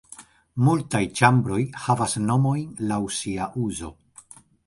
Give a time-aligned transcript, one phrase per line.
[0.67, 3.93] Multaj ĉambroj havas nomojn laŭ siaj uzo.